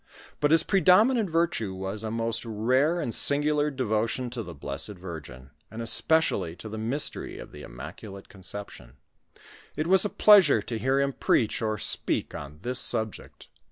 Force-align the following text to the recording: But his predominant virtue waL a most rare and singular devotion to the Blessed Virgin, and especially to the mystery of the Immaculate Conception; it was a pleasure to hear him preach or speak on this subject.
But 0.39 0.49
his 0.49 0.63
predominant 0.63 1.29
virtue 1.29 1.75
waL 1.75 2.03
a 2.03 2.09
most 2.09 2.43
rare 2.43 2.99
and 2.99 3.13
singular 3.13 3.69
devotion 3.69 4.31
to 4.31 4.41
the 4.41 4.55
Blessed 4.55 4.97
Virgin, 4.97 5.51
and 5.69 5.79
especially 5.79 6.55
to 6.55 6.67
the 6.67 6.79
mystery 6.79 7.37
of 7.37 7.51
the 7.51 7.61
Immaculate 7.61 8.27
Conception; 8.27 8.97
it 9.75 9.85
was 9.85 10.03
a 10.03 10.09
pleasure 10.09 10.63
to 10.63 10.79
hear 10.79 10.99
him 10.99 11.13
preach 11.13 11.61
or 11.61 11.77
speak 11.77 12.33
on 12.33 12.61
this 12.63 12.79
subject. 12.79 13.47